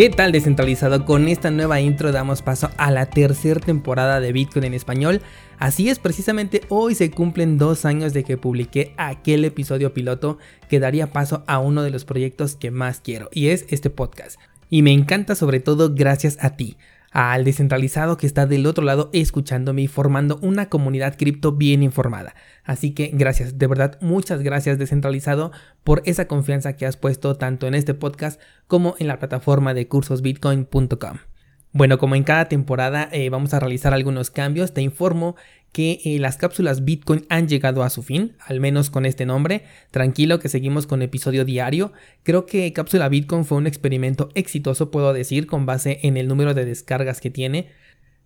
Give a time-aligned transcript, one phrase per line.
[0.00, 1.04] ¿Qué tal descentralizado?
[1.04, 5.20] Con esta nueva intro damos paso a la tercera temporada de Bitcoin en español.
[5.58, 10.38] Así es, precisamente hoy se cumplen dos años de que publiqué aquel episodio piloto
[10.70, 14.40] que daría paso a uno de los proyectos que más quiero y es este podcast.
[14.70, 16.78] Y me encanta sobre todo gracias a ti
[17.10, 22.34] al descentralizado que está del otro lado escuchándome y formando una comunidad cripto bien informada.
[22.64, 25.52] Así que gracias, de verdad, muchas gracias descentralizado
[25.84, 29.88] por esa confianza que has puesto tanto en este podcast como en la plataforma de
[29.88, 31.29] cursosbitcoin.com.
[31.72, 35.36] Bueno, como en cada temporada eh, vamos a realizar algunos cambios, te informo
[35.72, 39.62] que eh, las cápsulas Bitcoin han llegado a su fin, al menos con este nombre.
[39.92, 41.92] Tranquilo que seguimos con episodio diario.
[42.24, 46.54] Creo que cápsula Bitcoin fue un experimento exitoso, puedo decir, con base en el número
[46.54, 47.68] de descargas que tiene.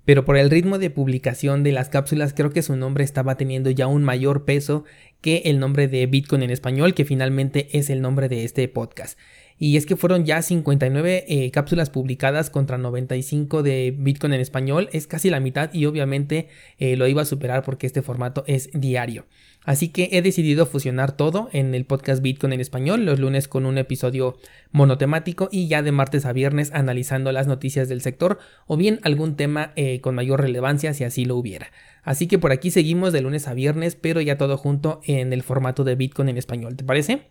[0.06, 3.70] Pero por el ritmo de publicación de las cápsulas creo que su nombre estaba teniendo
[3.70, 4.84] ya un mayor peso
[5.20, 9.18] que el nombre de Bitcoin en español, que finalmente es el nombre de este podcast.
[9.58, 14.88] Y es que fueron ya 59 eh, cápsulas publicadas contra 95 de Bitcoin en español.
[14.92, 18.70] Es casi la mitad y obviamente eh, lo iba a superar porque este formato es
[18.72, 19.26] diario.
[19.64, 23.64] Así que he decidido fusionar todo en el podcast Bitcoin en español, los lunes con
[23.64, 24.36] un episodio
[24.72, 29.36] monotemático y ya de martes a viernes analizando las noticias del sector o bien algún
[29.36, 31.68] tema eh, con mayor relevancia si así lo hubiera.
[32.02, 35.42] Así que por aquí seguimos de lunes a viernes, pero ya todo junto en el
[35.42, 37.22] formato de Bitcoin en español, ¿te parece?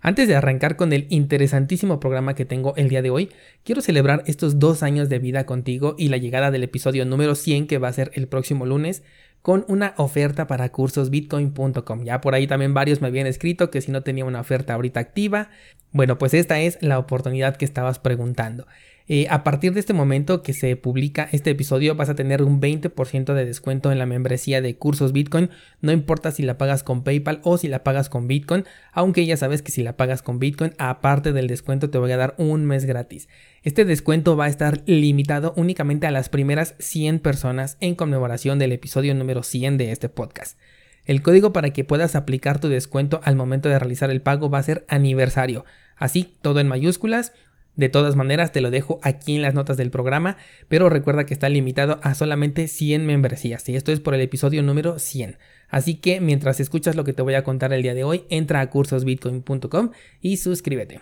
[0.00, 3.30] Antes de arrancar con el interesantísimo programa que tengo el día de hoy,
[3.64, 7.66] quiero celebrar estos dos años de vida contigo y la llegada del episodio número 100
[7.66, 9.02] que va a ser el próximo lunes
[9.42, 12.04] con una oferta para cursosbitcoin.com.
[12.04, 14.98] Ya por ahí también varios me habían escrito que si no tenía una oferta ahorita
[14.98, 15.50] activa.
[15.92, 18.66] Bueno, pues esta es la oportunidad que estabas preguntando.
[19.08, 22.60] Eh, a partir de este momento que se publica este episodio vas a tener un
[22.60, 25.50] 20% de descuento en la membresía de cursos Bitcoin,
[25.80, 29.36] no importa si la pagas con PayPal o si la pagas con Bitcoin, aunque ya
[29.36, 32.64] sabes que si la pagas con Bitcoin, aparte del descuento te voy a dar un
[32.64, 33.28] mes gratis.
[33.62, 38.72] Este descuento va a estar limitado únicamente a las primeras 100 personas en conmemoración del
[38.72, 40.58] episodio número 100 de este podcast.
[41.04, 44.58] El código para que puedas aplicar tu descuento al momento de realizar el pago va
[44.58, 45.64] a ser aniversario.
[45.96, 47.32] Así, todo en mayúsculas,
[47.76, 50.38] de todas maneras, te lo dejo aquí en las notas del programa,
[50.68, 54.62] pero recuerda que está limitado a solamente 100 membresías y esto es por el episodio
[54.62, 55.38] número 100.
[55.68, 58.60] Así que mientras escuchas lo que te voy a contar el día de hoy, entra
[58.60, 61.00] a cursosbitcoin.com y suscríbete.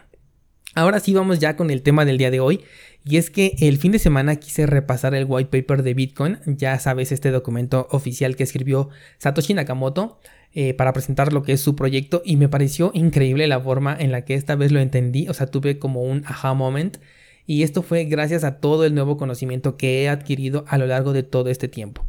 [0.77, 2.65] Ahora sí vamos ya con el tema del día de hoy
[3.05, 6.77] y es que el fin de semana quise repasar el white paper de Bitcoin, ya
[6.81, 10.19] sabes este documento oficial que escribió Satoshi Nakamoto
[10.55, 14.13] eh, para presentar lo que es su proyecto y me pareció increíble la forma en
[14.13, 16.99] la que esta vez lo entendí, o sea, tuve como un aha moment
[17.47, 21.13] y esto fue gracias a todo el nuevo conocimiento que he adquirido a lo largo
[21.13, 22.07] de todo este tiempo.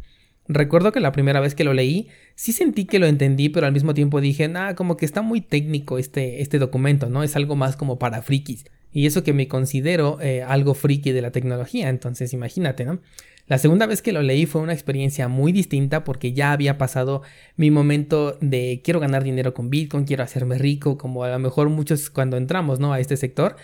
[0.48, 3.74] Recuerdo que la primera vez que lo leí, sí sentí que lo entendí, pero al
[3.74, 7.24] mismo tiempo dije, nada, como que está muy técnico este, este documento, ¿no?
[7.24, 8.66] Es algo más como para frikis.
[8.92, 13.00] Y eso que me considero eh, algo friki de la tecnología, entonces imagínate, ¿no?
[13.48, 17.22] La segunda vez que lo leí fue una experiencia muy distinta porque ya había pasado
[17.58, 21.70] mi momento de quiero ganar dinero con Bitcoin, quiero hacerme rico, como a lo mejor
[21.70, 22.92] muchos cuando entramos ¿no?
[22.92, 23.56] a este sector.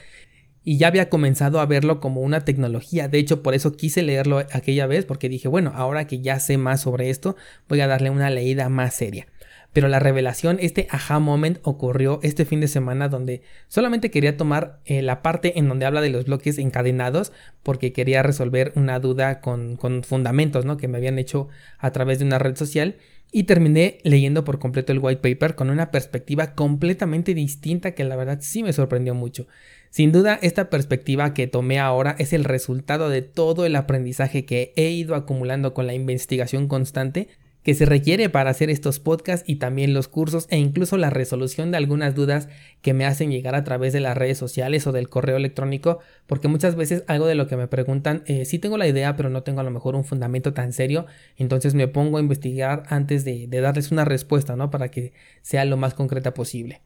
[0.63, 3.07] Y ya había comenzado a verlo como una tecnología.
[3.07, 6.59] De hecho, por eso quise leerlo aquella vez porque dije, bueno, ahora que ya sé
[6.59, 7.35] más sobre esto,
[7.67, 9.25] voy a darle una leída más seria.
[9.73, 14.79] Pero la revelación, este aha moment ocurrió este fin de semana donde solamente quería tomar
[14.85, 17.31] eh, la parte en donde habla de los bloques encadenados
[17.63, 20.75] porque quería resolver una duda con, con fundamentos ¿no?
[20.75, 22.97] que me habían hecho a través de una red social
[23.31, 28.17] y terminé leyendo por completo el white paper con una perspectiva completamente distinta que la
[28.17, 29.47] verdad sí me sorprendió mucho.
[29.89, 34.73] Sin duda, esta perspectiva que tomé ahora es el resultado de todo el aprendizaje que
[34.75, 37.29] he ido acumulando con la investigación constante
[37.63, 41.71] que se requiere para hacer estos podcasts y también los cursos e incluso la resolución
[41.71, 42.49] de algunas dudas
[42.81, 46.47] que me hacen llegar a través de las redes sociales o del correo electrónico, porque
[46.47, 49.43] muchas veces algo de lo que me preguntan, eh, sí tengo la idea, pero no
[49.43, 51.05] tengo a lo mejor un fundamento tan serio,
[51.37, 54.71] entonces me pongo a investigar antes de, de darles una respuesta, ¿no?
[54.71, 56.81] Para que sea lo más concreta posible.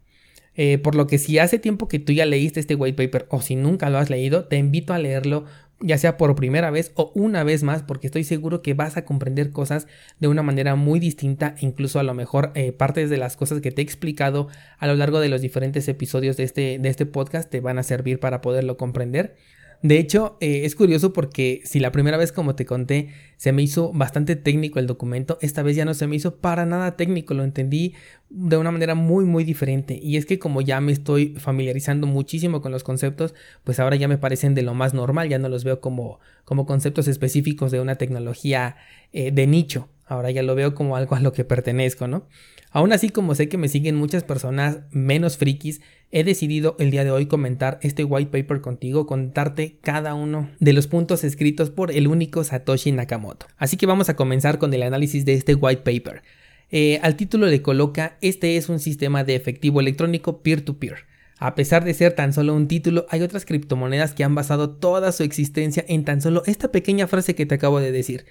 [0.55, 3.41] Eh, por lo que si hace tiempo que tú ya leíste este white paper o
[3.41, 5.45] si nunca lo has leído, te invito a leerlo
[5.81, 9.05] ya sea por primera vez o una vez más, porque estoy seguro que vas a
[9.05, 9.87] comprender cosas
[10.19, 13.71] de una manera muy distinta, incluso a lo mejor eh, partes de las cosas que
[13.71, 14.47] te he explicado
[14.77, 17.83] a lo largo de los diferentes episodios de este, de este podcast te van a
[17.83, 19.35] servir para poderlo comprender.
[19.81, 23.61] De hecho, eh, es curioso porque si la primera vez, como te conté, se me
[23.61, 27.33] hizo bastante técnico el documento, esta vez ya no se me hizo para nada técnico,
[27.33, 27.93] lo entendí
[28.29, 29.99] de una manera muy muy diferente.
[30.01, 33.33] Y es que como ya me estoy familiarizando muchísimo con los conceptos,
[33.63, 36.65] pues ahora ya me parecen de lo más normal, ya no los veo como, como
[36.65, 38.77] conceptos específicos de una tecnología
[39.13, 39.89] eh, de nicho.
[40.05, 42.27] Ahora ya lo veo como algo a lo que pertenezco, ¿no?
[42.71, 45.81] Aún así, como sé que me siguen muchas personas menos frikis,
[46.11, 50.73] he decidido el día de hoy comentar este white paper contigo, contarte cada uno de
[50.73, 53.47] los puntos escritos por el único Satoshi Nakamoto.
[53.57, 56.21] Así que vamos a comenzar con el análisis de este white paper.
[56.69, 61.05] Eh, al título le coloca, este es un sistema de efectivo electrónico peer-to-peer.
[61.37, 65.11] A pesar de ser tan solo un título, hay otras criptomonedas que han basado toda
[65.11, 68.25] su existencia en tan solo esta pequeña frase que te acabo de decir.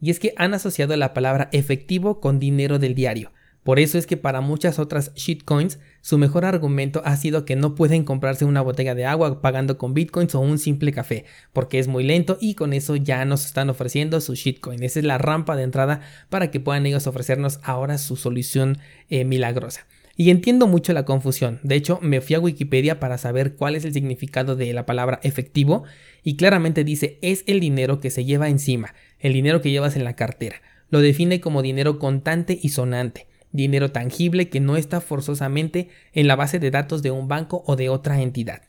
[0.00, 3.32] Y es que han asociado la palabra efectivo con dinero del diario.
[3.62, 7.74] Por eso es que para muchas otras shitcoins, su mejor argumento ha sido que no
[7.74, 11.86] pueden comprarse una botella de agua pagando con bitcoins o un simple café, porque es
[11.86, 14.82] muy lento y con eso ya nos están ofreciendo su shitcoin.
[14.82, 16.00] Esa es la rampa de entrada
[16.30, 18.78] para que puedan ellos ofrecernos ahora su solución
[19.10, 19.86] eh, milagrosa.
[20.20, 21.60] Y entiendo mucho la confusión.
[21.62, 25.18] De hecho, me fui a Wikipedia para saber cuál es el significado de la palabra
[25.22, 25.84] efectivo
[26.22, 30.04] y claramente dice es el dinero que se lleva encima, el dinero que llevas en
[30.04, 30.56] la cartera.
[30.90, 36.36] Lo define como dinero contante y sonante dinero tangible que no está forzosamente en la
[36.36, 38.64] base de datos de un banco o de otra entidad.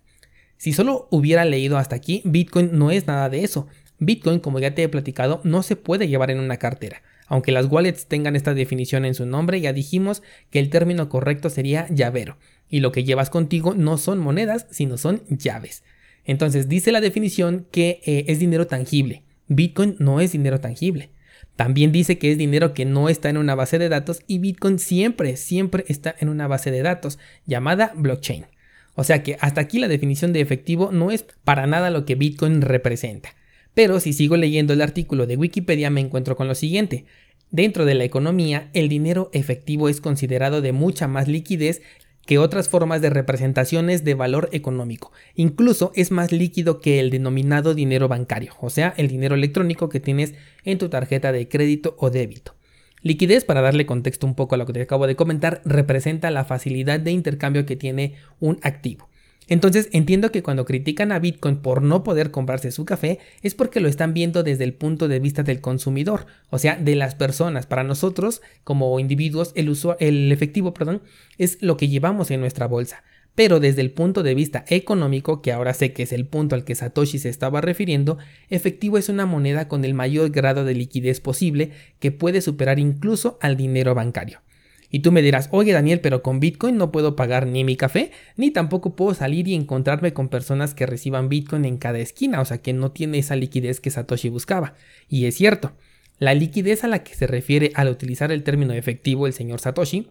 [0.55, 3.67] Si solo hubiera leído hasta aquí, Bitcoin no es nada de eso.
[3.99, 7.01] Bitcoin, como ya te he platicado, no se puede llevar en una cartera.
[7.31, 11.49] Aunque las wallets tengan esta definición en su nombre, ya dijimos que el término correcto
[11.49, 12.35] sería llavero.
[12.67, 15.85] Y lo que llevas contigo no son monedas, sino son llaves.
[16.25, 19.23] Entonces dice la definición que eh, es dinero tangible.
[19.47, 21.11] Bitcoin no es dinero tangible.
[21.55, 24.77] También dice que es dinero que no está en una base de datos y Bitcoin
[24.77, 28.47] siempre, siempre está en una base de datos llamada blockchain.
[28.93, 32.15] O sea que hasta aquí la definición de efectivo no es para nada lo que
[32.15, 33.35] Bitcoin representa.
[33.73, 37.05] Pero si sigo leyendo el artículo de Wikipedia me encuentro con lo siguiente.
[37.51, 41.81] Dentro de la economía, el dinero efectivo es considerado de mucha más liquidez
[42.25, 45.11] que otras formas de representaciones de valor económico.
[45.35, 49.99] Incluso es más líquido que el denominado dinero bancario, o sea, el dinero electrónico que
[49.99, 50.33] tienes
[50.63, 52.55] en tu tarjeta de crédito o débito.
[53.01, 56.45] Liquidez, para darle contexto un poco a lo que te acabo de comentar, representa la
[56.45, 59.10] facilidad de intercambio que tiene un activo.
[59.51, 63.81] Entonces entiendo que cuando critican a Bitcoin por no poder comprarse su café es porque
[63.81, 67.65] lo están viendo desde el punto de vista del consumidor, o sea, de las personas.
[67.65, 71.01] Para nosotros, como individuos, el, el efectivo perdón,
[71.37, 73.03] es lo que llevamos en nuestra bolsa.
[73.35, 76.63] Pero desde el punto de vista económico, que ahora sé que es el punto al
[76.63, 78.19] que Satoshi se estaba refiriendo,
[78.49, 83.37] efectivo es una moneda con el mayor grado de liquidez posible que puede superar incluso
[83.41, 84.39] al dinero bancario.
[84.91, 88.11] Y tú me dirás, oye Daniel, pero con Bitcoin no puedo pagar ni mi café,
[88.35, 92.45] ni tampoco puedo salir y encontrarme con personas que reciban Bitcoin en cada esquina, o
[92.45, 94.73] sea que no tiene esa liquidez que Satoshi buscaba.
[95.07, 95.71] Y es cierto,
[96.19, 100.09] la liquidez a la que se refiere al utilizar el término efectivo el señor Satoshi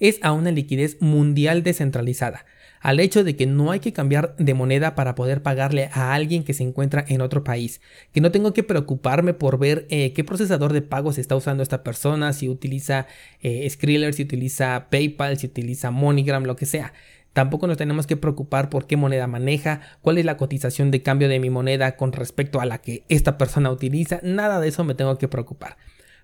[0.00, 2.46] es a una liquidez mundial descentralizada,
[2.82, 6.42] al hecho de que no hay que cambiar de moneda para poder pagarle a alguien
[6.42, 7.80] que se encuentra en otro país,
[8.12, 11.84] que no tengo que preocuparme por ver eh, qué procesador de pagos está usando esta
[11.84, 13.06] persona, si utiliza
[13.40, 16.92] eh, Skriller, si utiliza PayPal, si utiliza MoneyGram, lo que sea.
[17.32, 21.28] Tampoco nos tenemos que preocupar por qué moneda maneja, cuál es la cotización de cambio
[21.28, 24.94] de mi moneda con respecto a la que esta persona utiliza, nada de eso me
[24.94, 25.76] tengo que preocupar.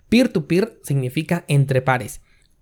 [0.08, 2.20] peer to -peer significa entre pares.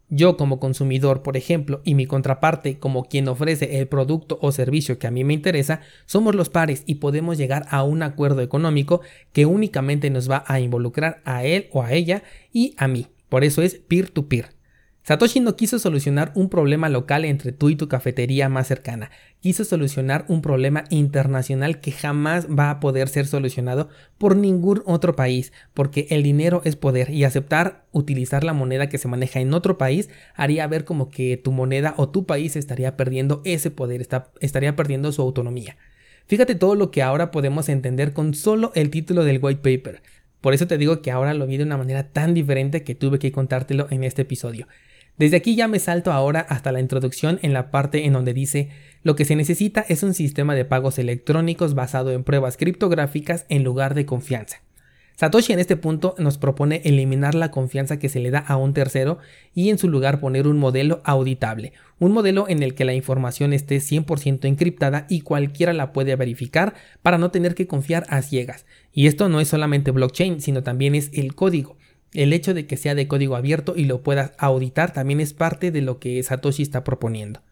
[0.08, 4.98] Yo como consumidor, por ejemplo, y mi contraparte como quien ofrece el producto o servicio
[4.98, 9.00] que a mí me interesa, somos los pares y podemos llegar a un acuerdo económico
[9.32, 12.22] que únicamente nos va a involucrar a él o a ella
[12.52, 13.08] y a mí.
[13.28, 14.55] Por eso es peer-to-peer.
[15.06, 19.64] Satoshi no quiso solucionar un problema local entre tú y tu cafetería más cercana, quiso
[19.64, 25.52] solucionar un problema internacional que jamás va a poder ser solucionado por ningún otro país,
[25.74, 29.78] porque el dinero es poder y aceptar utilizar la moneda que se maneja en otro
[29.78, 34.04] país haría ver como que tu moneda o tu país estaría perdiendo ese poder,
[34.40, 35.76] estaría perdiendo su autonomía.
[36.26, 40.02] Fíjate todo lo que ahora podemos entender con solo el título del white paper.
[40.40, 43.20] Por eso te digo que ahora lo vi de una manera tan diferente que tuve
[43.20, 44.66] que contártelo en este episodio.
[45.18, 48.68] Desde aquí ya me salto ahora hasta la introducción en la parte en donde dice
[49.02, 53.64] lo que se necesita es un sistema de pagos electrónicos basado en pruebas criptográficas en
[53.64, 54.62] lugar de confianza.
[55.14, 58.74] Satoshi en este punto nos propone eliminar la confianza que se le da a un
[58.74, 59.16] tercero
[59.54, 63.54] y en su lugar poner un modelo auditable, un modelo en el que la información
[63.54, 68.66] esté 100% encriptada y cualquiera la puede verificar para no tener que confiar a ciegas.
[68.92, 71.78] Y esto no es solamente blockchain, sino también es el código.
[72.16, 75.70] El hecho de que sea de código abierto y lo puedas auditar también es parte
[75.70, 77.42] de lo que Satoshi está proponiendo.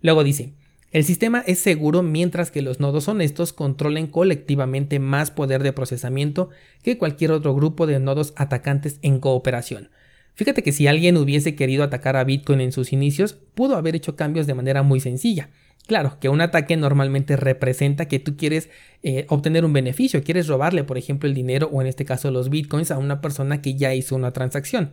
[0.00, 0.52] Luego dice,
[0.92, 6.50] El sistema es seguro mientras que los nodos honestos controlen colectivamente más poder de procesamiento
[6.84, 9.90] que cualquier otro grupo de nodos atacantes en cooperación.
[10.34, 14.14] Fíjate que si alguien hubiese querido atacar a Bitcoin en sus inicios, pudo haber hecho
[14.14, 15.50] cambios de manera muy sencilla.
[15.86, 18.70] Claro, que un ataque normalmente representa que tú quieres
[19.02, 22.50] eh, obtener un beneficio, quieres robarle, por ejemplo, el dinero o en este caso los
[22.50, 24.92] bitcoins a una persona que ya hizo una transacción.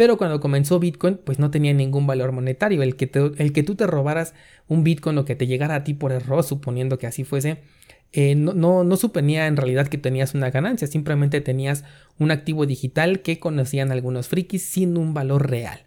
[0.00, 2.82] Pero cuando comenzó Bitcoin, pues no tenía ningún valor monetario.
[2.82, 4.32] El que, tú te robaras
[4.66, 7.58] un Bitcoin o que te llegara a ti por error, suponiendo que así fuese,
[8.12, 11.84] eh, no, no, no, suponía en realidad que tenías una ganancia, simplemente tenías
[12.18, 15.80] un activo digital que conocían algunos frikis sin un valor real.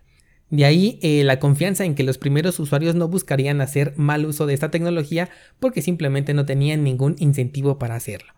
[0.53, 4.45] De ahí eh, la confianza en que los primeros usuarios no buscarían hacer mal uso
[4.45, 8.33] de esta tecnología porque simplemente no tenían ningún incentivo para hacerlo.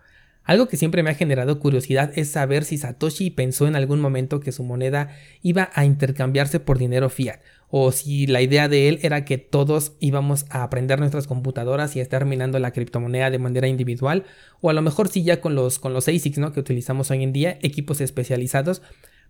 [0.45, 4.39] Algo que siempre me ha generado curiosidad es saber si Satoshi pensó en algún momento
[4.39, 5.10] que su moneda
[5.41, 9.98] iba a intercambiarse por dinero fiat, o si la idea de él era que todos
[10.00, 14.24] íbamos a aprender nuestras computadoras y a estar minando la criptomoneda de manera individual,
[14.62, 16.53] o a lo mejor si ya con los, con los ASICs ¿no?
[16.53, 18.81] que utilizamos hoy en día, equipos especializados,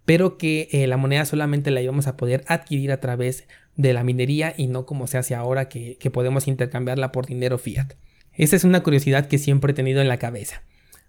[0.06, 4.04] pero que eh, la moneda solamente la íbamos a poder adquirir a través de la
[4.04, 7.94] minería y no como se hace ahora que, que podemos intercambiarla por dinero fiat.
[8.34, 10.62] Esa es una curiosidad que siempre he tenido en la cabeza.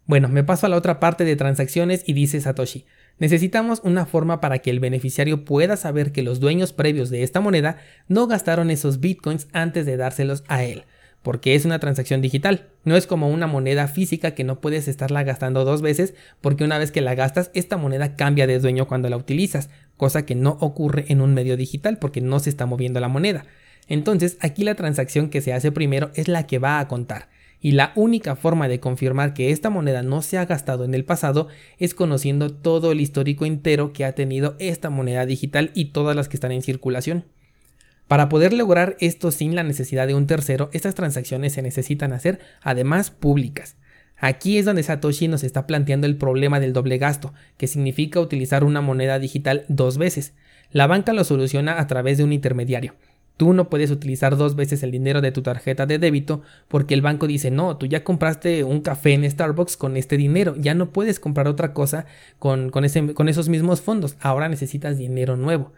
[0.07, 2.87] Bueno, me paso a la otra parte de transacciones y dice Satoshi,
[3.19, 7.41] necesitamos una forma para que el beneficiario pueda saber que los dueños previos de esta
[7.41, 10.85] moneda no gastaron esos bitcoins antes de dárselos a él,
[11.23, 15.25] porque es una transacción digital, no es como una moneda física que no puedes estarla
[15.25, 19.09] gastando dos veces porque una vez que la gastas esta moneda cambia de dueño cuando
[19.11, 23.01] la utilizas, cosa que no ocurre en un medio digital porque no se está moviendo
[23.01, 23.45] la moneda.
[23.89, 27.29] Entonces aquí la transacción que se hace primero es la que va a contar
[27.61, 31.05] y la única forma de confirmar que esta moneda no se ha gastado en el
[31.05, 36.15] pasado es conociendo todo el histórico entero que ha tenido esta moneda digital y todas
[36.15, 37.25] las que están en circulación.
[38.09, 42.39] Para poder lograr esto sin la necesidad de un tercero, estas transacciones se necesitan hacer
[42.63, 43.77] además públicas.
[44.19, 48.65] Aquí es donde Satoshi nos está planteando el problema del doble gasto, que significa utilizar
[48.65, 50.35] una moneda digital dos veces.
[50.71, 52.95] La banca lo soluciona a través de un intermediario,
[53.37, 57.03] Tú no puedes utilizar dos veces el dinero de tu tarjeta de débito porque el
[57.03, 60.91] banco dice, no, tú ya compraste un café en Starbucks con este dinero, ya no
[60.91, 62.07] puedes comprar otra cosa
[62.39, 65.73] con, con, esos mismos fondos, ahora necesitas dinero nuevo.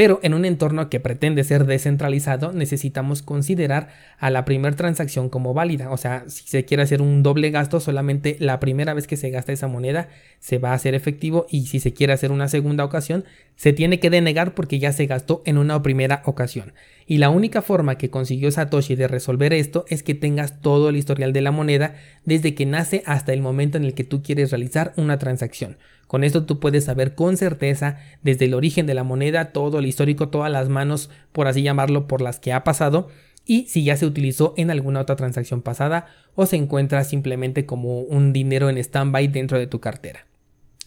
[0.00, 5.52] Pero en un entorno que pretende ser descentralizado, necesitamos considerar a la primera transacción como
[5.52, 5.90] válida.
[5.90, 9.28] O sea, si se quiere hacer un doble gasto, solamente la primera vez que se
[9.28, 12.82] gasta esa moneda se va a hacer efectivo y si se quiere hacer una segunda
[12.82, 13.26] ocasión,
[13.56, 16.72] se tiene que denegar porque ya se gastó en una primera ocasión.
[17.10, 20.96] Y la única forma que consiguió Satoshi de resolver esto es que tengas todo el
[20.96, 24.52] historial de la moneda desde que nace hasta el momento en el que tú quieres
[24.52, 25.76] realizar una transacción.
[26.06, 29.86] Con esto tú puedes saber con certeza desde el origen de la moneda, todo el
[29.86, 33.08] histórico, todas las manos, por así llamarlo, por las que ha pasado
[33.44, 38.02] y si ya se utilizó en alguna otra transacción pasada o se encuentra simplemente como
[38.02, 40.26] un dinero en stand-by dentro de tu cartera.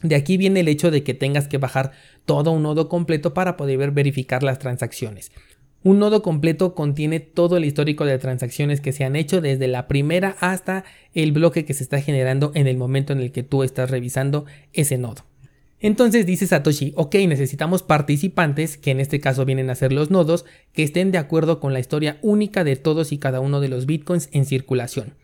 [0.04, 1.92] De aquí viene el hecho de que tengas que bajar
[2.26, 5.32] todo un nodo completo para poder verificar las transacciones.
[5.84, 9.88] Un nodo completo contiene todo el histórico de transacciones que se han hecho desde la
[9.90, 13.64] primera hasta el bloque que se está generando en el momento en el que tú
[13.64, 15.24] estás revisando ese nodo.
[15.82, 20.46] Entonces dice Satoshi, ok, necesitamos participantes, que en este caso vienen a ser los nodos,
[20.72, 23.86] que estén de acuerdo con la historia única de todos y cada uno de los
[23.86, 25.16] bitcoins en circulación.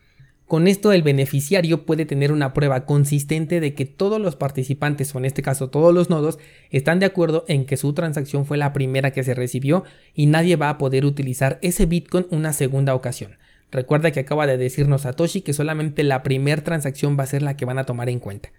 [0.50, 5.20] Con esto el beneficiario puede tener una prueba consistente de que todos los participantes, o
[5.20, 6.40] en este caso todos los nodos,
[6.72, 9.84] están de acuerdo en que su transacción fue la primera que se recibió
[10.16, 13.38] y nadie va a poder utilizar ese Bitcoin una segunda ocasión.
[13.72, 17.56] Recuerda que acaba de decirnos Satoshi que solamente la primera transacción va a ser la
[17.56, 18.50] que van a tomar en cuenta.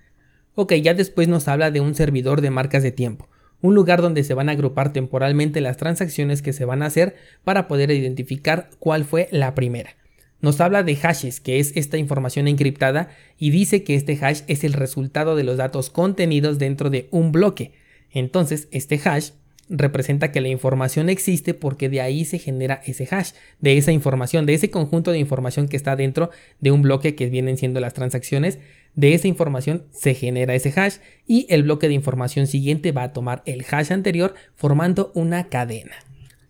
[0.54, 3.28] Ok, ya después nos habla de un servidor de marcas de tiempo,
[3.62, 7.16] un lugar donde se van a agrupar temporalmente las transacciones que se van a hacer
[7.42, 9.96] para poder identificar cuál fue la primera.
[10.40, 14.64] Nos habla de hashes, que es esta información encriptada, y dice que este hash es
[14.64, 17.72] el resultado de los datos contenidos dentro de un bloque.
[18.10, 19.30] Entonces, este hash
[19.70, 23.30] representa que la información existe porque de ahí se genera ese hash,
[23.60, 27.28] de esa información, de ese conjunto de información que está dentro de un bloque que
[27.28, 28.58] vienen siendo las transacciones,
[28.96, 33.12] de esa información se genera ese hash y el bloque de información siguiente va a
[33.12, 35.94] tomar el hash anterior formando una cadena.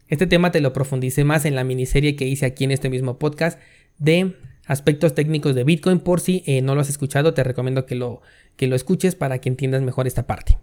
[0.08, 3.18] Este tema te lo profundicé más en la miniserie que hice aquí en este mismo
[3.18, 3.60] podcast
[4.00, 4.34] de
[4.66, 6.00] aspectos técnicos de Bitcoin.
[6.00, 8.22] Por si eh, no lo has escuchado, te recomiendo que lo,
[8.56, 10.58] que lo escuches para que entiendas mejor esta parte.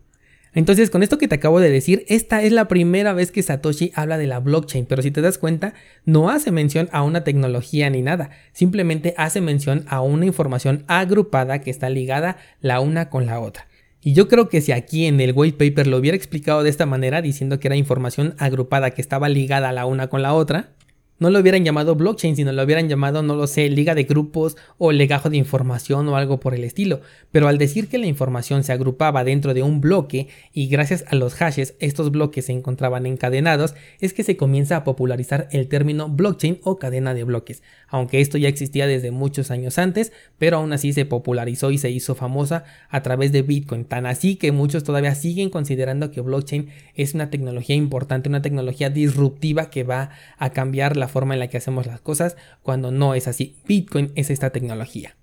[0.53, 3.91] Entonces, con esto que te acabo de decir, esta es la primera vez que Satoshi
[3.93, 7.89] habla de la blockchain, pero si te das cuenta, no hace mención a una tecnología
[7.89, 13.25] ni nada, simplemente hace mención a una información agrupada que está ligada la una con
[13.25, 13.67] la otra.
[14.01, 16.85] Y yo creo que si aquí en el white paper lo hubiera explicado de esta
[16.85, 20.76] manera, diciendo que era información agrupada que estaba ligada la una con la otra,
[21.19, 24.55] no lo hubieran llamado blockchain, sino lo hubieran llamado, no lo sé, liga de grupos
[24.77, 27.01] o legajo de información o algo por el estilo.
[27.31, 31.15] Pero al decir que la información se agrupaba dentro de un bloque y gracias a
[31.15, 36.09] los hashes estos bloques se encontraban encadenados, es que se comienza a popularizar el término
[36.09, 37.63] blockchain o cadena de bloques.
[37.87, 41.89] Aunque esto ya existía desde muchos años antes, pero aún así se popularizó y se
[41.89, 43.85] hizo famosa a través de Bitcoin.
[43.85, 48.89] Tan así que muchos todavía siguen considerando que blockchain es una tecnología importante, una tecnología
[48.89, 53.27] disruptiva que va a cambiar forma en la que hacemos las cosas cuando no es
[53.27, 53.55] así.
[53.67, 55.15] Bitcoin es esta tecnología.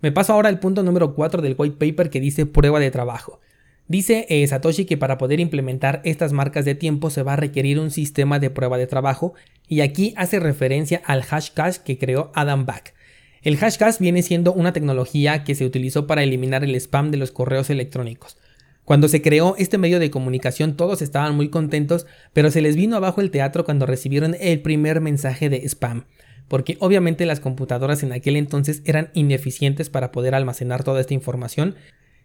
[0.00, 3.40] Me paso ahora al punto número 4 del white paper que dice prueba de trabajo.
[3.88, 7.80] Dice eh, Satoshi que para poder implementar estas marcas de tiempo se va a requerir
[7.80, 9.32] un sistema de prueba de trabajo
[9.66, 12.94] y aquí hace referencia al hashcash que creó Adam Back.
[13.42, 17.30] El hashcash viene siendo una tecnología que se utilizó para eliminar el spam de los
[17.30, 18.36] correos electrónicos.
[18.88, 22.96] Cuando se creó este medio de comunicación todos estaban muy contentos, pero se les vino
[22.96, 26.06] abajo el teatro cuando recibieron el primer mensaje de spam,
[26.48, 31.74] porque obviamente las computadoras en aquel entonces eran ineficientes para poder almacenar toda esta información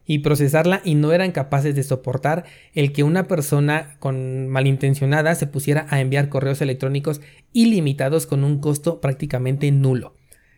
[0.06, 5.48] y procesarla y no eran capaces de soportar el que una persona con malintencionada se
[5.48, 7.20] pusiera a enviar correos electrónicos
[7.52, 10.14] ilimitados con un costo prácticamente nulo.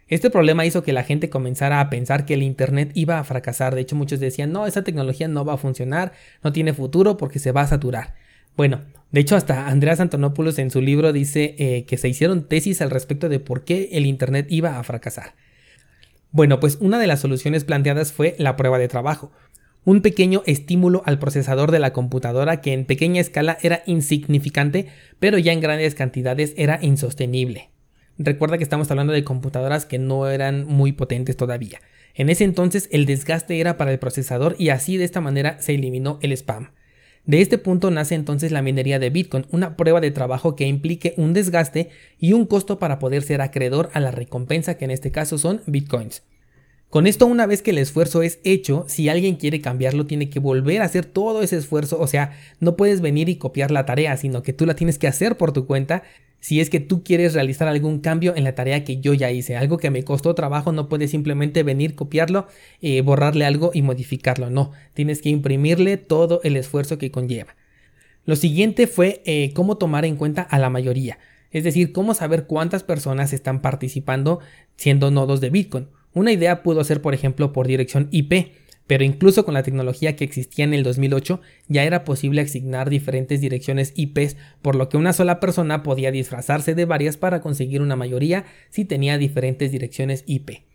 [0.08, 3.74] Este problema hizo que la gente comenzara a pensar que el Internet iba a fracasar.
[3.74, 7.40] De hecho, muchos decían, no, esa tecnología no va a funcionar, no tiene futuro porque
[7.40, 8.14] se va a saturar.
[8.56, 8.82] Bueno,
[9.12, 12.92] de hecho, hasta Andreas Antonopoulos en su libro dice eh, que se hicieron tesis al
[12.92, 15.34] respecto de por qué el Internet iba a fracasar.
[16.32, 19.32] Bueno, pues una de las soluciones planteadas fue la prueba de trabajo.
[19.86, 24.88] Un pequeño estímulo al procesador de la computadora que en pequeña escala era insignificante,
[25.20, 27.70] pero ya en grandes cantidades era insostenible.
[28.18, 31.80] Recuerda que estamos hablando de computadoras que no eran muy potentes todavía.
[32.14, 35.76] En ese entonces el desgaste era para el procesador y así de esta manera se
[35.76, 36.72] eliminó el spam.
[37.26, 41.14] De este punto nace entonces la minería de Bitcoin, una prueba de trabajo que implique
[41.18, 45.12] un desgaste y un costo para poder ser acreedor a la recompensa que en este
[45.12, 46.24] caso son Bitcoins.
[46.90, 50.40] Con esto, una vez que el esfuerzo es hecho, si alguien quiere cambiarlo, tiene que
[50.40, 52.00] volver a hacer todo ese esfuerzo.
[52.00, 55.08] O sea, no puedes venir y copiar la tarea, sino que tú la tienes que
[55.08, 56.04] hacer por tu cuenta.
[56.46, 59.58] Si es que tú quieres realizar algún cambio en la tarea que yo ya hice,
[59.58, 62.46] algo que me costó trabajo, no puedes simplemente venir, copiarlo,
[62.84, 64.52] eh, borrarle algo y modificarlo.
[64.52, 67.56] No, tienes que imprimirle todo el esfuerzo que conlleva.
[68.26, 71.18] Lo siguiente fue eh, cómo tomar en cuenta a la mayoría.
[71.50, 74.40] Es decir, cómo saber cuántas personas están participando
[74.76, 75.88] siendo nodos de Bitcoin.
[76.14, 78.52] Una idea pudo ser, por ejemplo, por dirección IP,
[78.88, 83.42] pero incluso con la tecnología que existía en el 2008 ya era posible asignar diferentes
[83.42, 87.96] direcciones IPs, por lo que una sola persona podía disfrazarse de varias para conseguir una
[87.96, 90.66] mayoría si tenía diferentes direcciones IP.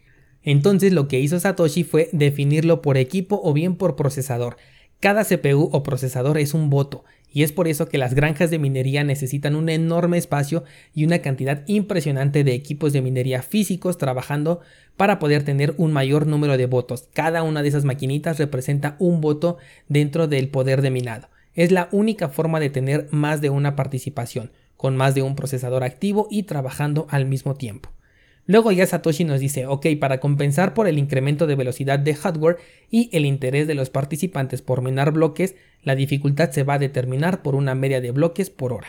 [0.43, 4.57] Entonces lo que hizo Satoshi fue definirlo por equipo o bien por procesador.
[4.99, 8.59] Cada CPU o procesador es un voto y es por eso que las granjas de
[8.59, 10.65] minería necesitan un enorme espacio
[10.95, 14.61] y una cantidad impresionante de equipos de minería físicos trabajando
[14.97, 17.09] para poder tener un mayor número de votos.
[17.13, 21.29] Cada una de esas maquinitas representa un voto dentro del poder de minado.
[21.55, 25.85] Es la única forma de tener más de una participación, con más de un procesador
[25.85, 27.91] activo y trabajando al mismo tiempo.
[28.51, 32.57] Luego ya Satoshi nos dice, ok, para compensar por el incremento de velocidad de hardware
[32.91, 37.43] y el interés de los participantes por minar bloques, la dificultad se va a determinar
[37.43, 38.89] por una media de bloques por hora.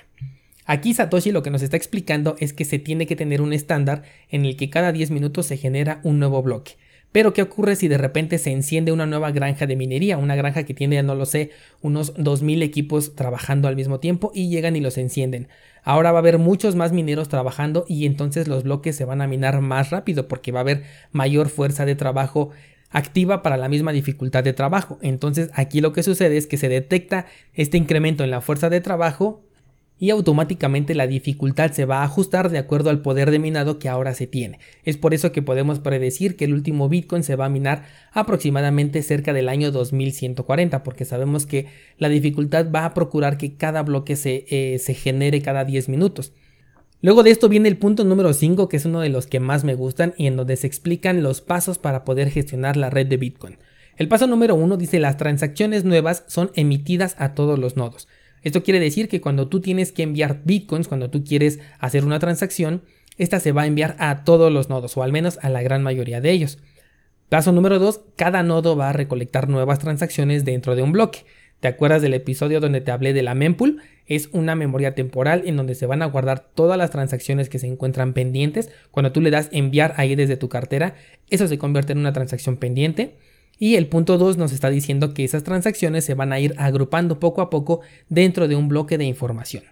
[0.65, 4.01] Aquí Satoshi lo que nos está explicando es que se tiene que tener un estándar
[4.29, 6.71] en el que cada 10 minutos se genera un nuevo bloque.
[7.11, 10.17] Pero ¿qué ocurre si de repente se enciende una nueva granja de minería?
[10.17, 14.49] Una granja que tiene, no lo sé, unos 2.000 equipos trabajando al mismo tiempo y
[14.49, 15.49] llegan y los encienden.
[15.83, 19.27] Ahora va a haber muchos más mineros trabajando y entonces los bloques se van a
[19.27, 22.51] minar más rápido porque va a haber mayor fuerza de trabajo
[22.91, 24.97] activa para la misma dificultad de trabajo.
[25.01, 28.81] Entonces aquí lo que sucede es que se detecta este incremento en la fuerza de
[28.81, 29.43] trabajo
[30.01, 33.87] y automáticamente la dificultad se va a ajustar de acuerdo al poder de minado que
[33.87, 34.57] ahora se tiene.
[34.83, 39.03] Es por eso que podemos predecir que el último Bitcoin se va a minar aproximadamente
[39.03, 41.67] cerca del año 2140, porque sabemos que
[41.99, 46.33] la dificultad va a procurar que cada bloque se, eh, se genere cada 10 minutos.
[47.03, 49.63] Luego de esto viene el punto número 5, que es uno de los que más
[49.63, 53.17] me gustan y en donde se explican los pasos para poder gestionar la red de
[53.17, 53.59] Bitcoin.
[53.97, 58.07] El paso número 1 dice las transacciones nuevas son emitidas a todos los nodos.
[58.43, 62.19] Esto quiere decir que cuando tú tienes que enviar bitcoins, cuando tú quieres hacer una
[62.19, 62.83] transacción,
[63.17, 65.83] esta se va a enviar a todos los nodos o al menos a la gran
[65.83, 66.57] mayoría de ellos.
[67.29, 71.19] Paso número 2, cada nodo va a recolectar nuevas transacciones dentro de un bloque.
[71.61, 73.83] ¿Te acuerdas del episodio donde te hablé de la mempool?
[74.07, 77.67] Es una memoria temporal en donde se van a guardar todas las transacciones que se
[77.67, 78.71] encuentran pendientes.
[78.89, 80.95] Cuando tú le das enviar ahí desde tu cartera,
[81.29, 83.15] eso se convierte en una transacción pendiente.
[83.63, 87.19] Y el punto 2 nos está diciendo que esas transacciones se van a ir agrupando
[87.19, 89.65] poco a poco dentro de un bloque de información.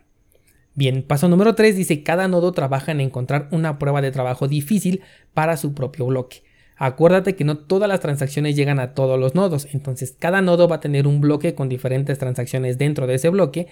[0.76, 5.02] Bien, paso número 3 dice cada nodo trabaja en encontrar una prueba de trabajo difícil
[5.34, 6.44] para su propio bloque.
[6.78, 10.76] Acuérdate que no todas las transacciones llegan a todos los nodos, entonces cada nodo va
[10.76, 13.70] a tener un bloque con diferentes transacciones dentro de ese bloque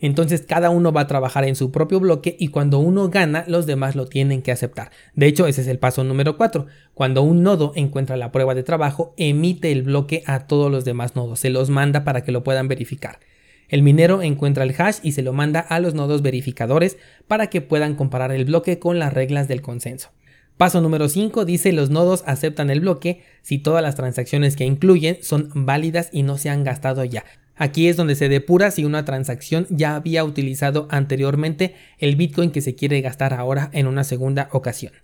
[0.00, 3.66] entonces cada uno va a trabajar en su propio bloque y cuando uno gana, los
[3.66, 4.90] demás lo tienen que aceptar.
[5.14, 6.66] De hecho, ese es el paso número 4.
[6.94, 11.16] Cuando un nodo encuentra la prueba de trabajo, emite el bloque a todos los demás
[11.16, 13.20] nodos, se los manda para que lo puedan verificar.
[13.68, 17.60] El minero encuentra el hash y se lo manda a los nodos verificadores para que
[17.60, 20.10] puedan comparar el bloque con las reglas del consenso.
[20.56, 25.18] Paso número 5 dice los nodos aceptan el bloque si todas las transacciones que incluyen
[25.22, 27.24] son válidas y no se han gastado ya.
[27.62, 32.62] Aquí es donde se depura si una transacción ya había utilizado anteriormente el Bitcoin que
[32.62, 34.94] se quiere gastar ahora en una segunda ocasión.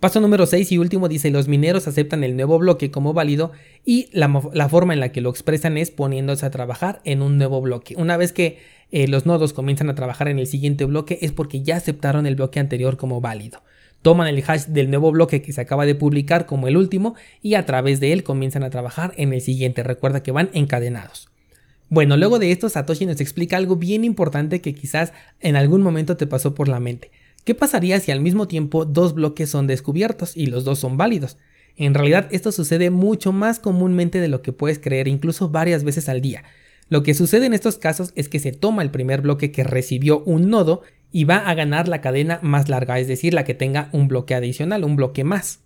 [0.00, 3.52] Paso número 6 y último dice los mineros aceptan el nuevo bloque como válido
[3.84, 4.28] y la,
[4.68, 7.94] forma en la que lo expresan es poniéndose a trabajar en un nuevo bloque.
[7.96, 8.58] Una vez que
[8.90, 12.34] eh, los nodos comienzan a trabajar en el siguiente bloque es porque ya aceptaron el
[12.34, 13.62] bloque anterior como válido.
[14.02, 17.54] Toman el hash del nuevo bloque que se acaba de publicar como el último y
[17.54, 19.84] a través de él comienzan a trabajar en el siguiente.
[19.84, 21.28] Recuerda que van encadenados.
[21.94, 26.16] Bueno, luego de esto Satoshi nos explica algo bien importante que quizás en algún momento
[26.16, 27.12] te pasó por la mente.
[27.44, 31.36] ¿Qué pasaría si al mismo tiempo dos bloques son descubiertos y los dos son válidos?
[31.76, 36.08] En realidad esto sucede mucho más comúnmente de lo que puedes creer, incluso varias veces
[36.08, 36.42] al día.
[36.88, 40.24] Lo que sucede en estos casos es que se toma el primer bloque que recibió
[40.24, 43.88] un nodo y va a ganar la cadena más larga, es decir, la que tenga
[43.92, 45.63] un bloque adicional, un bloque más.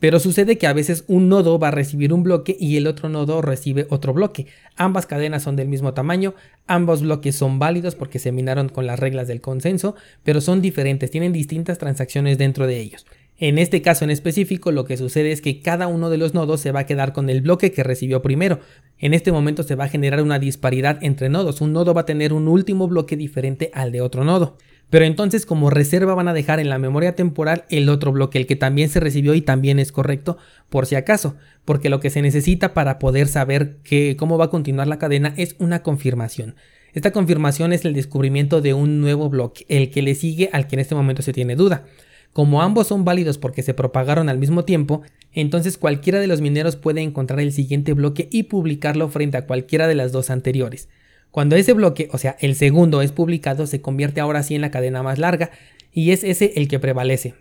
[0.00, 3.08] Pero sucede que a veces un nodo va a recibir un bloque y el otro
[3.08, 4.46] nodo recibe otro bloque.
[4.76, 6.34] Ambas cadenas son del mismo tamaño,
[6.66, 11.10] ambos bloques son válidos porque se minaron con las reglas del consenso, pero son diferentes,
[11.10, 13.06] tienen distintas transacciones dentro de ellos.
[13.36, 16.60] En este caso en específico lo que sucede es que cada uno de los nodos
[16.60, 18.60] se va a quedar con el bloque que recibió primero.
[18.98, 22.06] En este momento se va a generar una disparidad entre nodos, un nodo va a
[22.06, 24.56] tener un último bloque diferente al de otro nodo.
[24.90, 28.46] Pero entonces como reserva van a dejar en la memoria temporal el otro bloque, el
[28.46, 32.22] que también se recibió y también es correcto, por si acaso, porque lo que se
[32.22, 36.54] necesita para poder saber que, cómo va a continuar la cadena es una confirmación.
[36.92, 40.76] Esta confirmación es el descubrimiento de un nuevo bloque, el que le sigue al que
[40.76, 41.84] en este momento se tiene duda.
[42.32, 46.76] Como ambos son válidos porque se propagaron al mismo tiempo, entonces cualquiera de los mineros
[46.76, 50.88] puede encontrar el siguiente bloque y publicarlo frente a cualquiera de las dos anteriores.
[51.34, 54.70] Cuando ese bloque, o sea, el segundo es publicado, se convierte ahora sí en la
[54.70, 55.50] cadena más larga
[55.92, 57.34] y es ese el que prevalece.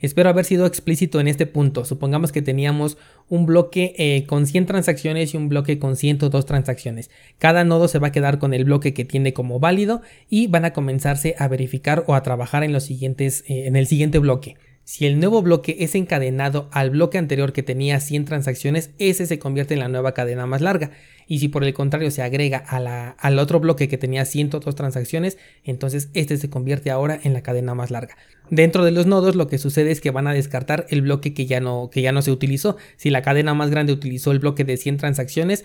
[0.00, 1.84] Espero haber sido explícito en este punto.
[1.84, 7.12] Supongamos que teníamos un bloque eh, con 100 transacciones y un bloque con 102 transacciones.
[7.38, 10.64] Cada nodo se va a quedar con el bloque que tiene como válido y van
[10.64, 14.56] a comenzarse a verificar o a trabajar en los siguientes, eh, en el siguiente bloque.
[14.84, 19.38] Si el nuevo bloque es encadenado al bloque anterior que tenía 100 transacciones, ese se
[19.38, 20.90] convierte en la nueva cadena más larga.
[21.28, 26.10] Y si por el contrario se agrega al otro bloque que tenía 102 transacciones, entonces
[26.14, 28.16] este se convierte ahora en la cadena más larga.
[28.50, 31.46] Dentro de los nodos lo que sucede es que van a descartar el bloque que
[31.46, 32.76] ya no, que ya no se utilizó.
[32.96, 35.64] Si la cadena más grande utilizó el bloque de 100 transacciones,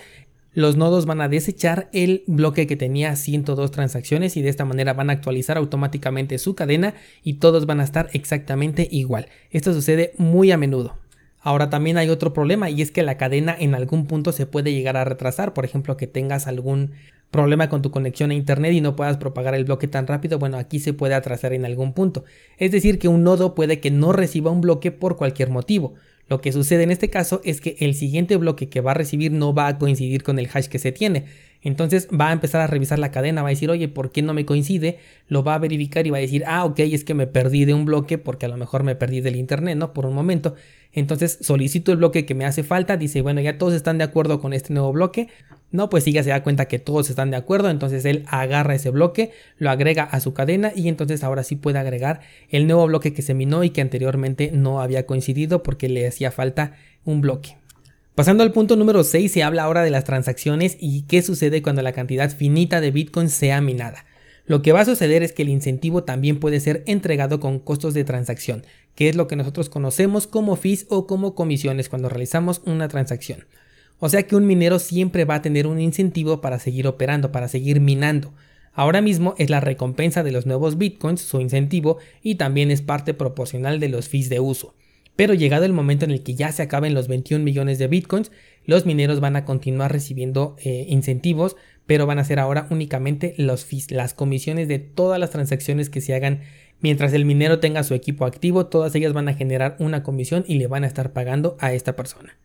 [0.58, 4.96] los nodos van a desechar el bloque que tenía 102 transacciones y de esta manera
[4.96, 9.28] van a actualizar automáticamente su cadena y todos van a estar exactamente igual.
[9.52, 10.98] Esto sucede muy a menudo.
[11.42, 14.74] Ahora también hay otro problema y es que la cadena en algún punto se puede
[14.74, 16.94] llegar a retrasar, por ejemplo que tengas algún
[17.30, 20.58] problema con tu conexión a internet y no puedas propagar el bloque tan rápido, bueno
[20.58, 22.24] aquí se puede atrasar en algún punto.
[22.58, 25.94] Es decir que un nodo puede que no reciba un bloque por cualquier motivo.
[26.30, 29.32] Lo que sucede en este caso es que el siguiente bloque que va a recibir
[29.32, 31.26] no va a coincidir con el hash que se tiene.
[31.62, 34.34] Entonces va a empezar a revisar la cadena, va a decir, oye, ¿por qué no
[34.34, 35.00] me coincide?
[35.28, 37.74] Lo va a verificar y va a decir, ah, ok, es que me perdí de
[37.74, 39.94] un bloque porque a lo mejor me perdí del internet, ¿no?
[39.94, 40.56] Por un momento.
[40.94, 44.40] Entonces solicito el bloque que me hace falta, dice, bueno, ya todos están de acuerdo
[44.40, 45.28] con este nuevo bloque.
[45.70, 48.76] No, pues sí, ya se da cuenta que todos están de acuerdo, entonces él agarra
[48.76, 52.88] ese bloque, lo agrega a su cadena y entonces ahora sí puede agregar el nuevo
[52.88, 57.20] bloque que se minó y que anteriormente no había coincidido porque le hacía falta un
[57.20, 57.58] bloque.
[58.18, 61.84] Pasando al punto número 6, se habla ahora de las transacciones y qué sucede cuando
[61.84, 64.06] la cantidad finita de Bitcoin sea minada.
[64.48, 67.94] Lo que va a suceder es que el incentivo también puede ser entregado con costos
[67.94, 72.64] de transacción, que es lo que nosotros conocemos como fees o como comisiones cuando realizamos
[72.66, 73.46] una transacción.
[74.00, 77.48] O sea que un minero siempre va a tener un incentivo para seguir operando, para
[77.48, 78.34] seguir minando.
[78.74, 83.14] Ahora mismo es la recompensa de los nuevos bitcoins, su incentivo, y también es parte
[83.14, 84.74] proporcional de los fees de uso.
[85.18, 88.32] Pero llegado el momento en el que ya se acaben los 21 millones de bitcoins,
[88.66, 94.14] los mineros van a continuar recibiendo eh, incentivos, pero van a ser ahora únicamente las
[94.14, 96.42] comisiones de todas las transacciones que se hagan
[96.82, 100.60] mientras el minero tenga su equipo activo, todas ellas van a generar una comisión y
[100.60, 102.38] le van a estar pagando a esta persona.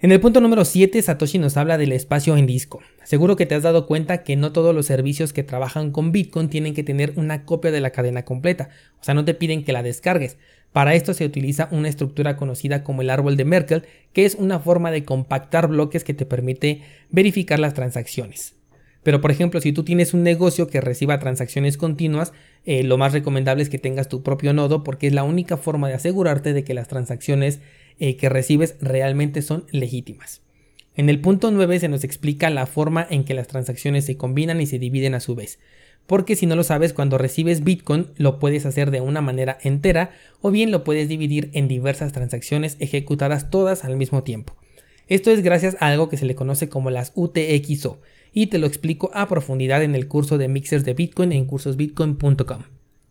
[0.00, 2.82] En el punto número 7, Satoshi nos habla del espacio en disco.
[3.04, 6.48] Seguro que te has dado cuenta que no todos los servicios que trabajan con Bitcoin
[6.48, 8.70] tienen que tener una copia de la cadena completa,
[9.00, 10.36] o sea, no te piden que la descargues.
[10.74, 14.58] Para esto se utiliza una estructura conocida como el árbol de Merkel, que es una
[14.58, 18.56] forma de compactar bloques que te permite verificar las transacciones.
[19.04, 22.32] Pero por ejemplo, si tú tienes un negocio que reciba transacciones continuas,
[22.64, 25.86] eh, lo más recomendable es que tengas tu propio nodo porque es la única forma
[25.86, 27.60] de asegurarte de que las transacciones
[28.00, 30.42] eh, que recibes realmente son legítimas.
[30.96, 34.60] En el punto 9 se nos explica la forma en que las transacciones se combinan
[34.60, 35.60] y se dividen a su vez.
[36.06, 40.10] Porque si no lo sabes, cuando recibes Bitcoin lo puedes hacer de una manera entera
[40.40, 44.54] o bien lo puedes dividir en diversas transacciones ejecutadas todas al mismo tiempo.
[45.08, 48.00] Esto es gracias a algo que se le conoce como las UTXO
[48.32, 52.62] y te lo explico a profundidad en el curso de mixers de Bitcoin en cursosbitcoin.com.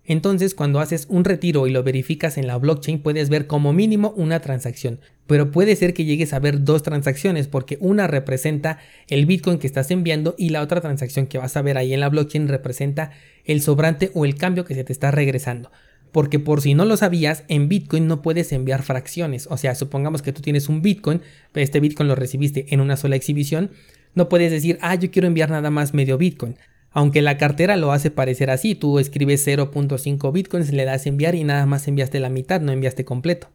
[0.05, 4.13] Entonces, cuando haces un retiro y lo verificas en la blockchain, puedes ver como mínimo
[4.17, 9.25] una transacción, pero puede ser que llegues a ver dos transacciones porque una representa el
[9.25, 12.09] Bitcoin que estás enviando y la otra transacción que vas a ver ahí en la
[12.09, 13.11] blockchain representa
[13.45, 15.71] el sobrante o el cambio que se te está regresando.
[16.11, 19.47] Porque por si no lo sabías, en Bitcoin no puedes enviar fracciones.
[19.49, 21.21] O sea, supongamos que tú tienes un Bitcoin,
[21.55, 23.71] este Bitcoin lo recibiste en una sola exhibición,
[24.15, 26.55] no puedes decir, ah, yo quiero enviar nada más medio Bitcoin.
[26.93, 31.43] Aunque la cartera lo hace parecer así, tú escribes 0.5 bitcoins, le das enviar y
[31.43, 33.49] nada más enviaste la mitad, no enviaste completo.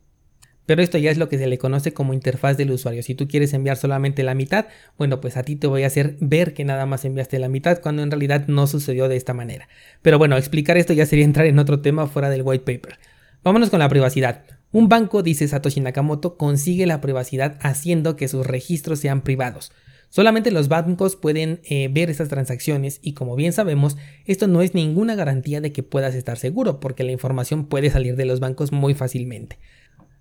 [0.67, 3.03] Pero esto ya es lo que se le conoce como interfaz del usuario.
[3.03, 4.67] Si tú quieres enviar solamente la mitad,
[4.99, 7.81] bueno, pues a ti te voy a hacer ver que nada más enviaste la mitad
[7.81, 9.67] cuando en realidad no sucedió de esta manera.
[10.03, 12.99] Pero bueno, explicar esto ya sería entrar en otro tema fuera del white paper.
[13.45, 14.45] Vámonos con la privacidad.
[14.71, 19.73] Un banco, dice Satoshi Nakamoto, consigue la privacidad haciendo que sus registros sean privados.
[20.11, 24.75] Solamente los bancos pueden eh, ver esas transacciones y como bien sabemos, esto no es
[24.75, 28.73] ninguna garantía de que puedas estar seguro porque la información puede salir de los bancos
[28.73, 29.59] muy fácilmente.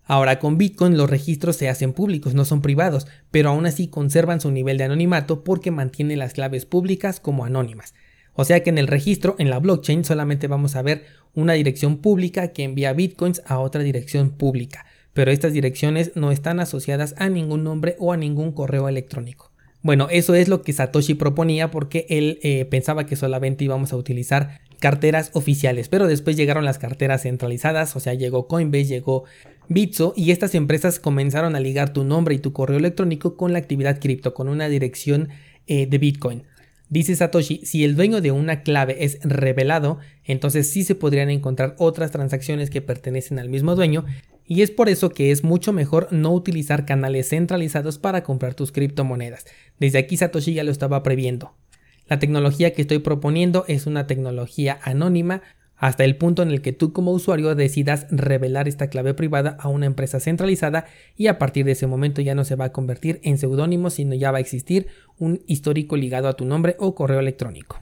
[0.03, 4.41] Ahora con Bitcoin los registros se hacen públicos, no son privados, pero aún así conservan
[4.41, 7.93] su nivel de anonimato porque mantienen las claves públicas como anónimas.
[8.33, 11.97] O sea que en el registro, en la blockchain, solamente vamos a ver una dirección
[11.97, 17.29] pública que envía bitcoins a otra dirección pública, pero estas direcciones no están asociadas a
[17.29, 19.46] ningún nombre o a ningún correo electrónico.
[19.87, 23.95] Bueno, eso es lo que Satoshi proponía porque él eh, pensaba que solamente íbamos a
[23.95, 29.23] utilizar carteras oficiales, pero después llegaron las carteras centralizadas, o sea, llegó Coinbase, llegó
[29.69, 33.59] Bitso y estas empresas comenzaron a ligar tu nombre y tu correo electrónico con la
[33.59, 35.29] actividad cripto, con una dirección
[35.67, 36.43] eh, de Bitcoin.
[36.89, 41.75] Dice Satoshi, si el dueño de una clave es revelado, entonces sí se podrían encontrar
[41.77, 44.03] otras transacciones que pertenecen al mismo dueño
[44.47, 48.71] y es por eso que es mucho mejor no utilizar canales centralizados para comprar tus
[48.71, 49.45] criptomonedas.
[49.79, 51.53] Desde aquí Satoshi ya lo estaba previendo.
[52.07, 55.41] La tecnología que estoy proponiendo es una tecnología anónima
[55.75, 59.67] hasta el punto en el que tú como usuario decidas revelar esta clave privada a
[59.67, 63.19] una empresa centralizada y a partir de ese momento ya no se va a convertir
[63.23, 67.19] en seudónimo sino ya va a existir un histórico ligado a tu nombre o correo
[67.19, 67.79] electrónico.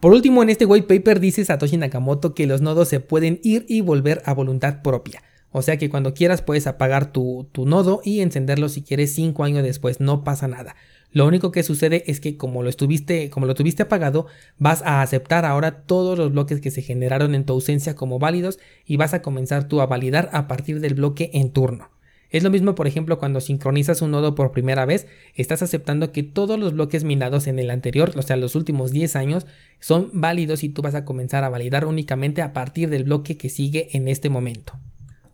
[0.00, 3.66] Por último, en este white paper dice Satoshi Nakamoto que los nodos se pueden ir
[3.68, 5.22] y volver a voluntad propia.
[5.50, 9.62] O sea que cuando quieras puedes apagar tu, nodo y encenderlo si quieres 5 años
[9.62, 10.76] después, no pasa nada.
[11.10, 14.26] Lo único que sucede es que como lo estuviste, como lo tuviste apagado,
[14.58, 18.58] vas a aceptar ahora todos los bloques que se generaron en tu ausencia como válidos
[18.84, 21.90] y vas a comenzar tú a validar a partir del bloque en turno.
[22.30, 26.22] Es lo mismo, por ejemplo, cuando sincronizas un nodo por primera vez, estás aceptando que
[26.22, 29.46] todos los bloques minados en el anterior, o sea, los últimos 10 años,
[29.80, 33.48] son válidos y tú vas a comenzar a validar únicamente a partir del bloque que
[33.48, 34.78] sigue en este momento.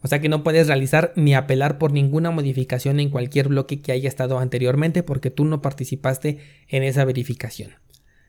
[0.05, 3.91] O sea que no puedes realizar ni apelar por ninguna modificación en cualquier bloque que
[3.91, 7.71] haya estado anteriormente porque tú no participaste en esa verificación.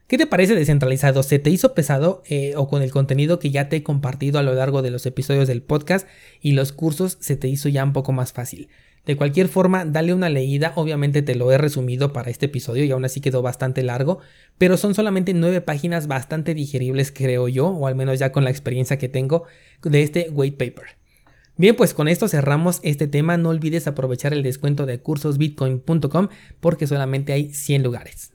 [0.07, 1.21] ¿Qué te parece descentralizado?
[1.21, 4.41] ¿Se te hizo pesado eh, o con el contenido que ya te he compartido a
[4.41, 6.07] lo largo de los episodios del podcast
[6.39, 8.69] y los cursos se te hizo ya un poco más fácil?
[9.05, 12.91] De cualquier forma, dale una leída, obviamente te lo he resumido para este episodio y
[12.91, 14.19] aún así quedó bastante largo,
[14.57, 18.49] pero son solamente nueve páginas bastante digeribles creo yo, o al menos ya con la
[18.49, 19.43] experiencia que tengo
[19.83, 21.04] de este white paper.
[21.57, 23.37] Bien, pues con esto cerramos este tema.
[23.37, 26.27] No olvides aprovechar el descuento de cursosbitcoin.com
[26.59, 28.31] porque solamente hay 100 lugares.